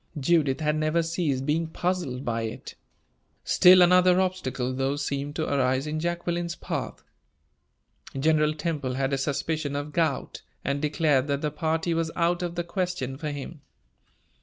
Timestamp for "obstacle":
4.19-4.73